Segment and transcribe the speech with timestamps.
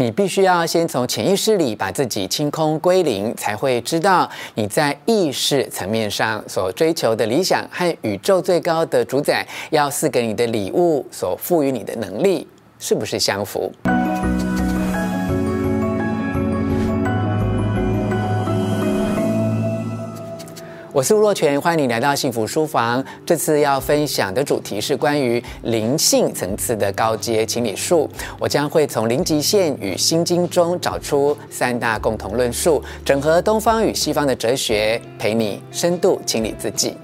[0.00, 12.46] 你必须要先从潜意识里把自己清空归零，才会知道你在意识层面上所追求的理想和宇宙最高的主宰要赐给你的礼物所赋予你的能力
[12.78, 13.72] 是不是相符。
[20.98, 23.04] 我是吴若权，欢迎你来到幸福书房。
[23.24, 28.10] 这次要分享的主题是关于灵性层次的高阶清理术。
[28.36, 36.96] 我将会从零极限与心经中找出三大共同论述，整合东方与西方的哲学，陪你深度清理自己。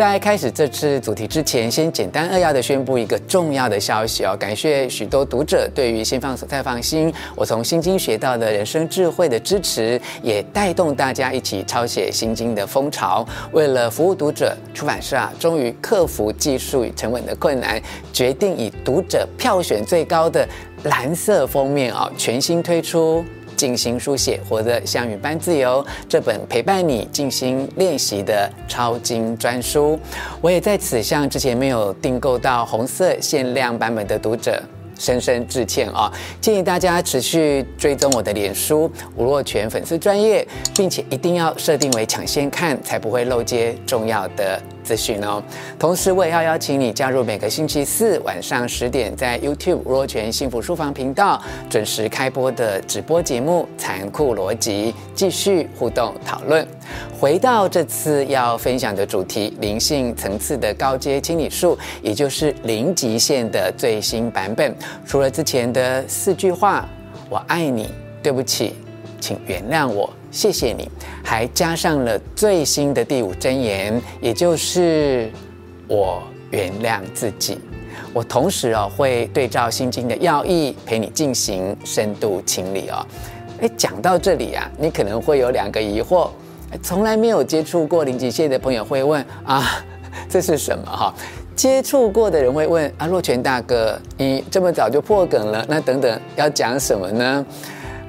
[0.00, 4.34] 在开始这次主题之前，先简单扼要的宣布一个重要的消息哦！
[4.34, 13.28] 感谢许多读者对于《先放手再放心》，我从《心经》学到的人生智慧的支持，也带动大家一起抄写《心经》的风潮。
[13.52, 17.78] 为了服务读者，出版社啊，终于克服技术与成本的困难，
[18.10, 20.48] 决定以读者票选最高的
[20.84, 23.22] 蓝色封面啊，全新推出。
[23.60, 25.84] 静心书写，活得像云般自由。
[26.08, 30.00] 这本陪伴你静心练习的超精专书，
[30.40, 34.62] 我也在此向之前没有订购到红色限量版本的读者
[34.98, 36.10] 深深致歉啊！
[36.40, 44.58] 建议大家持续追踪我的脸书吴若权粉丝专页，并且一定要设定为抢先看，才不会漏接重要的。
[44.90, 45.40] 资讯哦，
[45.78, 56.66] 同时我也要邀请你加入每个星期四晚上十点在 YouTube 若权幸福书房频道准时开播的直播节目《残酷逻辑》，继续互动讨论。
[57.20, 64.74] 回到这次要分享的主题：灵性层次的高阶清理术，也就是零极限的最新版本。
[65.06, 66.84] 除了之前的四句话
[67.30, 67.88] “我爱你
[68.20, 68.74] ”“对不起
[69.20, 70.12] ”“请原谅我”。
[70.30, 70.88] 谢谢你，
[71.24, 75.30] 还加上了最新的第五真言，也就是
[75.88, 77.58] 我原谅自己。
[78.12, 83.04] 我同时哦会对照心经的要义，陪你进行深度清理哦。
[83.60, 86.30] 哎，讲到这里啊，你可能会有两个疑惑：
[86.82, 89.84] 从来没有接触过零极限的朋友会问啊，
[90.30, 91.14] 这是什么哈？
[91.56, 97.44] 接触过的人会问啊，若泉大哥，你这么早就破梗了，那等等要讲什么呢？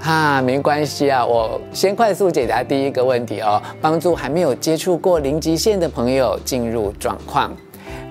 [0.00, 7.54] 哈，没关系啊，我先快速解答第一个问题哦，帮助还没有接触过零极限的朋友进入状况。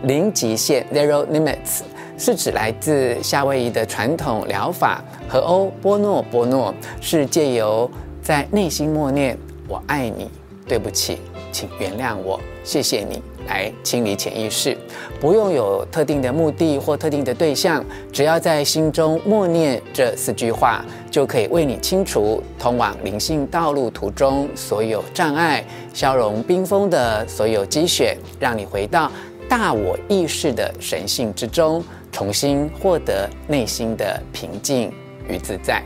[0.03, 1.81] 零极限 （Zero Limits）
[2.17, 7.89] 是指来自夏威夷的传统疗法和欧波诺波诺，是借由
[8.21, 10.29] 在内心默念“我爱你
[10.67, 11.19] ”，“对不起”。
[11.51, 14.75] 请原谅我，谢谢你来清理潜意识，
[15.21, 29.11] 不用有特定的目的或特定的对象，只要在心中默念这四句话，就可以为你清除通往灵性道路途中所有障碍，消融冰封的所有积雪，让你回到
[29.47, 34.91] 大我意识的神性之中，重新获得内心的平静
[35.29, 35.83] 与自在。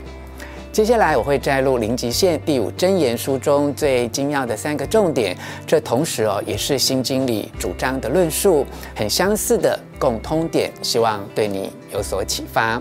[0.72, 5.36] 接下来我会摘录《零极限》第五真言书中最精要的三个重点，
[5.66, 8.64] 这同时哦也是《心经》里主张的论述，
[8.94, 12.80] 很相似的共通点，希望对你有所启发。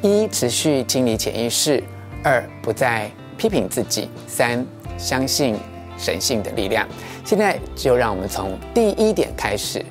[0.00, 1.82] 一、持续清理潜意识；
[2.24, 5.54] 二、不再批评自己；三、相信
[5.98, 6.88] 神性的力量。
[7.26, 9.84] 现在就让我们从第一点开始：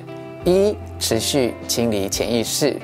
[0.44, 2.76] 一、持续清理潜意识。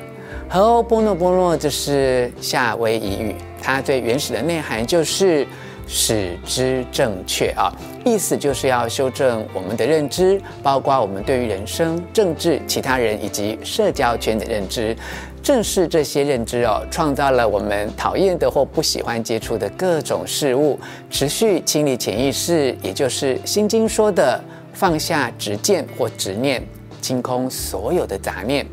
[0.49, 3.35] 和欧波诺波诺，这是夏威夷语。
[3.71, 5.47] 它最原始的内涵就是
[5.87, 7.71] 使之正确啊，
[8.03, 14.97] 意思就是要修正我们的认知，包括我们对于人生、政治、其他人以及社交圈的认知。
[15.43, 20.81] 正是这些认知哦，创造了我们讨厌的或不喜欢接触的各种事物。
[21.11, 24.43] 持续清理潜意识，也就是《心经》说的
[24.73, 26.63] 放下执见或执念，
[27.03, 28.65] 清空所有的杂念。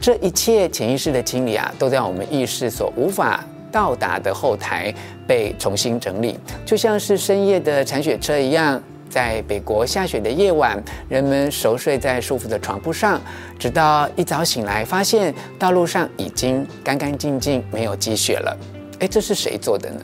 [0.00, 3.44] 这一切潜意识的清理啊，都在我们意识所无法。
[3.70, 4.92] 到达的后台
[5.26, 8.82] 被重新整理，就像是深夜的铲雪车一样。
[9.08, 13.20] 在北国下雪的夜晚，人们熟睡在舒服的床铺上，
[13.58, 18.56] 直到一早醒来，发现道路上已经干干净净，没有积雪了。
[19.00, 20.00] 哎，这是谁做的呢？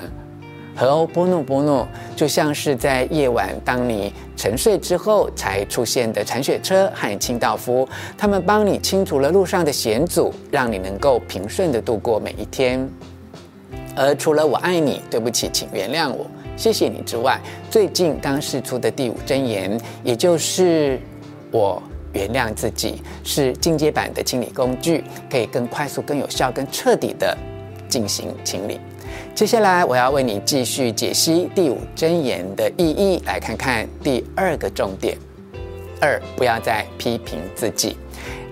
[0.74, 1.86] 和欧波诺波诺，
[2.16, 7.88] 就像是在夜晚，当你沉睡之后才出现的铲雪车和清道夫，
[8.18, 12.90] 他们帮你清除了路上的险阻，让你能够平顺地度过每一天。
[13.96, 16.26] 而除了我爱你，对不起，请原谅我，
[16.56, 17.40] 谢谢你之外，
[17.70, 21.00] 最近刚释出的第五真言，也就是
[21.50, 21.82] 我
[22.12, 27.36] 原谅自己，是进阶版的清理工具，可以更快速、更有效、更彻底的
[27.88, 28.78] 进行清理。
[29.34, 33.88] 接下来，我要为你继续解析第五真言的意义，来看看。
[34.02, 35.16] 第二个重点：
[36.00, 37.96] 二，不要再批评自己。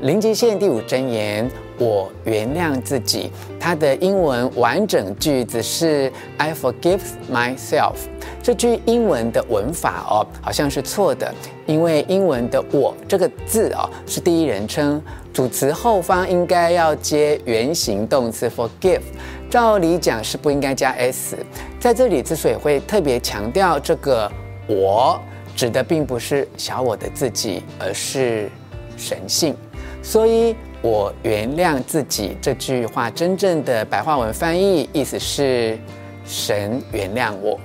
[0.00, 3.30] 零极限第五真言：我原谅自己，
[3.64, 7.00] 它的英文完整句子是 I forgive
[7.32, 7.94] myself。
[8.42, 11.32] 这句英文的文法哦，好像是错的，
[11.64, 15.02] 因为英文的“我”这个字哦是第一人称，
[15.32, 19.00] 主词后方应该要接原形动词 forgive，
[19.48, 21.34] 照理讲是不应该加 s。
[21.80, 24.30] 在这里之所以会特别强调这个
[24.68, 25.18] “我”，
[25.56, 28.50] 指的并不是小我的自己，而是
[28.98, 29.56] 神性，
[30.02, 30.54] 所以。
[30.84, 35.78] 我原谅自己这句话真正的白话文翻译意思是
[36.26, 37.58] 神原谅我。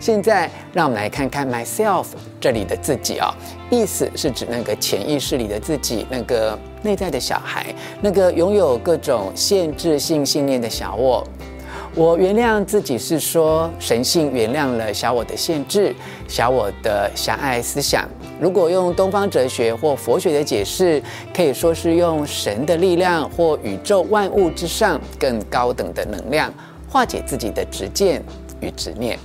[0.00, 2.06] 现在让我们来看看 myself
[2.40, 3.30] 这里的自己啊、哦，
[3.70, 11.24] 意思是指那个潜意识里的自己，那个内在的小孩，那个拥有各种限制性信念的小我。
[11.94, 15.94] 我原谅自己是说神性原谅了小我的限制，
[16.26, 18.04] 小我的狭隘思想。
[18.44, 21.02] 如果用东方哲学或佛学的解释，
[21.34, 26.52] 可以说是用神的力量或宇宙万物之上更高等的能量
[26.86, 28.22] 化解自己的执见
[28.60, 29.18] 与执念。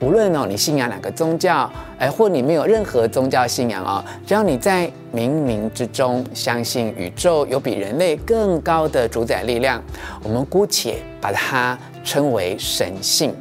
[0.00, 1.68] 无论哦你信仰哪个宗教，
[1.98, 9.82] 哎或你没有任何宗教信仰哦，只要你在冥冥之中相信宇宙有比人类更高的主宰力量，
[10.22, 13.34] 我们姑且把它称为神性。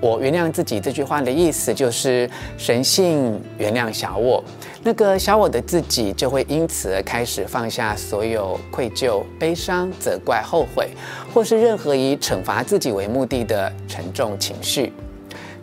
[0.00, 2.28] 我原谅自己这句话的意思就是
[2.58, 4.42] 神性原谅小我，
[4.82, 10.90] 那个小我的自己就会因此而开始放下所有愧疚、悲伤、责怪、后悔，
[11.32, 14.92] 或是任何以惩罚自己为目的的沉重情绪。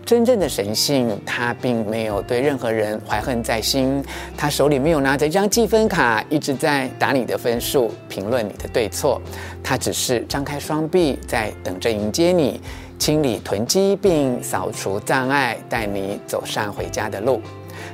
[0.06, 4.04] 真正的神性，他并没有对任何人怀恨在心，
[4.36, 9.22] 他手里没有拿着一张积分卡，一直在打你的分数，评论你的对错，
[9.64, 12.60] 他只是张开双臂在等着迎接你。
[13.00, 17.42] 清理囤积并扫除障碍，带你走上回家的路。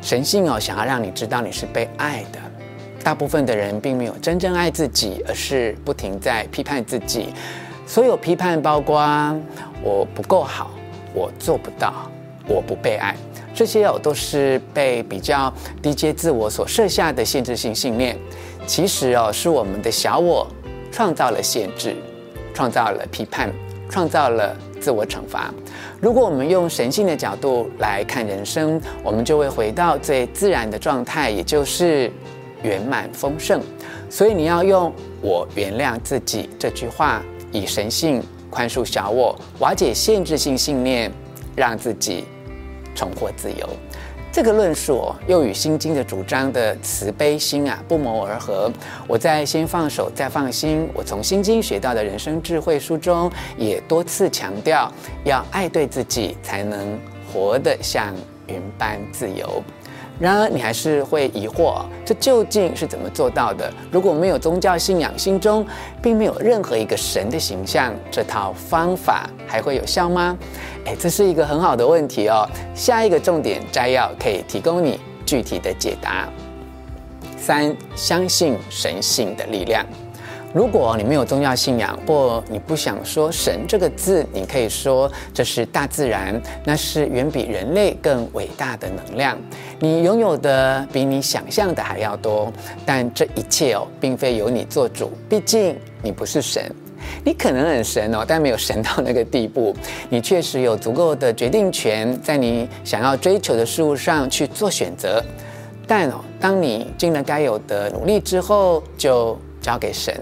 [0.01, 2.39] 神性哦，想要让你知道你是被爱的。
[3.03, 7.33] 大部分的人并没有真正爱自己，而是不停在批判自己。
[7.87, 8.99] 所有批判包括
[9.81, 10.71] 我不够好，
[11.13, 11.93] 我做不到，
[12.47, 13.15] 我不被爱。
[13.55, 15.51] 这些哦，都是被比较
[15.81, 18.15] 低阶自我所设下的限制性信念。
[18.67, 20.47] 其实哦，是我们的小我
[20.91, 21.95] 创造了限制，
[22.53, 23.51] 创造了批判，
[23.89, 24.55] 创造了。
[24.79, 25.53] 自我惩罚。
[26.01, 32.11] 如果我们用神性的角度来看人生，我们就会回到最自然的状态，也就是
[32.63, 33.61] 圆满丰盛。
[34.09, 34.91] 所以你要用
[35.21, 37.21] “我原谅自己”这句话，
[37.51, 41.11] 以神性宽恕小我，瓦解限制性信念，
[41.55, 42.23] 让自己
[42.95, 43.69] 重获自由。
[44.31, 48.71] 这个论述哦，又与《心经》的主张的慈悲心啊不谋而合。
[49.07, 54.89] 我在《先放手，再放心》，我从《心经》学到的人生智慧书中，也多次强调，
[55.25, 56.97] 要爱对自己，才能
[57.33, 58.13] 活得像
[58.47, 59.63] 云般自由。
[60.19, 63.71] 然而，你还是会疑惑，这究竟是怎么做到的？
[63.89, 65.65] 如果没有宗教信仰，心中
[66.01, 70.37] 并没有任何一个神的形象，这套方法还会有效吗？
[70.85, 72.45] 哎，这是一个很好的问题哦。
[72.75, 76.27] 下一个重点摘要可以提供你具体的解答。
[77.37, 79.85] 三，相信神性的力量。
[80.51, 89.37] 如果你没有宗教信仰，或你不想说“神”这个字，你可以说这是大自然，那是远比人类更伟大的能量。
[89.79, 92.51] 你拥有的比你想象的还要多，
[92.83, 96.63] 但这一切哦，并非由你做主，毕竟你不是神。
[97.23, 99.75] 你可能很神哦，但没有神到那个地步。
[100.09, 105.23] 你确实有足够的决定权，在你想要追求的事物上去做选择，
[105.85, 110.19] 但哦，当你尽了该有的努力之后，就交给神。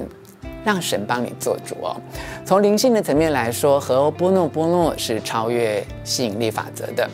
[0.68, 1.96] 让神帮你做主哦。
[2.44, 7.10] 从灵性的层面来说，和波诺波诺是超越吸引力法则的，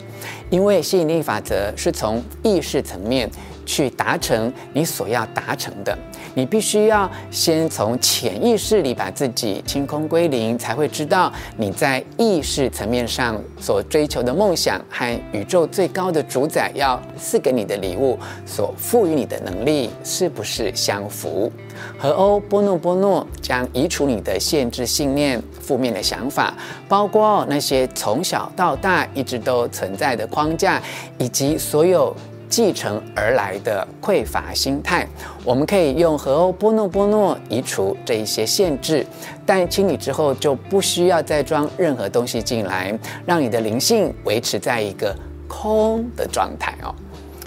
[0.50, 3.30] 因为吸引力法则是从意识层面
[3.64, 5.96] 去达成你所要达成的。
[6.34, 21.50] 你必须要先从潜意识里把自己清空归零，才会知道你在意识层面上所追求的梦想和宇宙最高的主宰要赐给你的礼物所赋予你的能力是不是相符。
[21.98, 26.54] 和欧波诺波诺将移除你的限制信念、负面的想法，
[26.88, 30.80] 包括那些从小到大一直都存在的框架，
[31.18, 32.14] 以及所有。
[32.54, 35.04] 继承而来的匮乏心态，
[35.42, 39.04] 我们可以用荷欧波诺波诺移除这一些限制，
[39.44, 42.96] 但清理之后就不需要再装任何东西进来，
[43.26, 45.12] 让你的灵性维持在一个
[45.48, 46.94] 空的状态哦。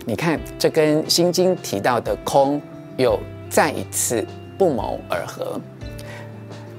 [0.06, 2.62] 你看，这跟《心经》提到的空
[2.98, 3.18] 又
[3.50, 5.58] 再一次不谋而合。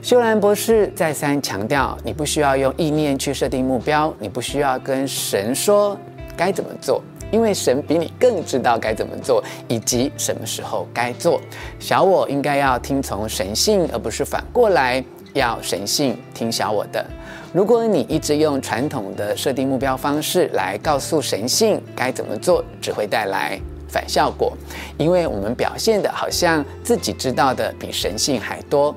[0.02, 5.96] 修兰博士再三强调，你不需要用意念去设定目标，你不需要跟神说
[6.36, 7.02] 该怎么做。
[7.30, 11.40] 因为神比你更知道该怎么做，以及什么时候该做。
[11.78, 15.02] 小我应该要听从神性，而不是反过来
[15.34, 17.04] 要神性听小我的。
[17.52, 23.58] 如果你一直用传统的设定目标方式来告诉神性该怎么做，只会带来
[23.88, 24.52] 反效果，
[24.98, 28.94] 因为我们表现的好像自己知道的比神性还多。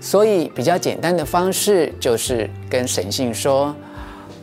[0.00, 3.66] 所以比较简单的方式就是跟神性说：“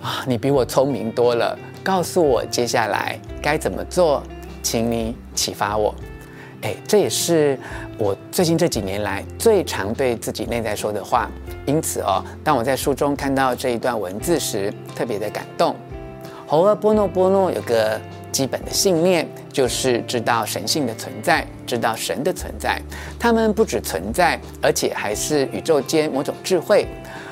[0.04, 4.22] 啊，你比我聪明多了，告诉我接下来该怎么做，
[4.62, 5.96] 请你启发我。”
[6.64, 7.58] 哎，这也是
[7.98, 11.32] 我最近这几年来最常对自己内在说的话。
[11.66, 15.74] 因此哦，当我在书中看到这一段文字时，特别的感动。
[16.46, 17.98] 猴儿波诺波诺有个
[18.34, 22.82] 基本的信念，就是知道神性的存在，知道神的存在。
[23.18, 26.86] 他们不只存在，而且还是宇宙间某种智慧。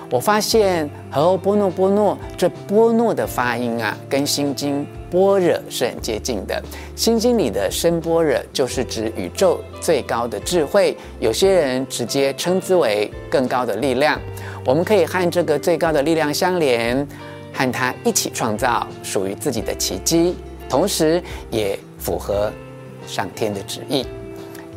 [0.10, 6.62] 我发现和波诺波诺这波诺的发音啊，跟心经般若是很接近的。
[6.96, 14.20] 心经里的深般若就是指宇宙最高的智慧，有些人直接称之为更高的力量。
[14.66, 17.08] 我们可以和这个最高的力量相连，
[17.54, 20.36] 和它一起创造属于自己的奇迹，
[20.70, 22.52] 同时也符合
[23.08, 24.06] 上天的旨意。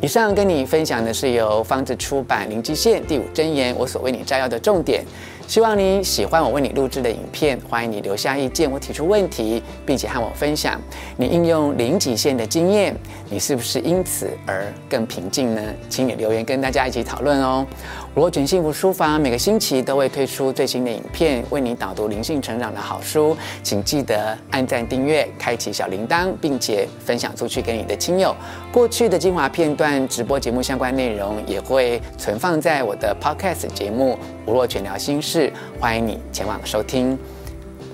[0.01, 5.03] 以上跟你分享的是由方子出版《零极限第五真言》，我所为你摘要的重点。
[5.45, 10.79] 希望你喜欢我为你录制的影片，欢迎你留下意见我提出问题，并且和我分享
[11.17, 12.95] 你应用零极限的经验，
[13.29, 15.61] 你是不是因此而更平静呢？
[15.89, 17.67] 请你留言跟大家一起讨论哦。
[18.15, 28.35] 吴若权幸福书房每个星期都会推出最新的影片，为你导读灵性成长的好书，请记得按赞、订阅、开启小铃铛，并且分享出去给你的亲友。
[28.73, 34.17] 过去的精华片段、直播节目相关内容也会存放在我的 Podcast 节目
[34.49, 35.47] 《吴若权聊心事》，
[35.79, 37.17] 欢迎你前往收听。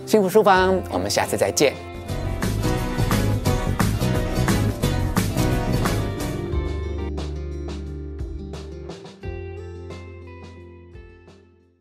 [0.07, 1.94] 幸福书房，我们下次再见。